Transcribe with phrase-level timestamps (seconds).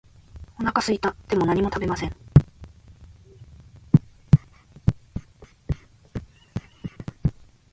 [0.59, 1.15] お腹すいた。
[1.27, 2.17] でも何も食べません。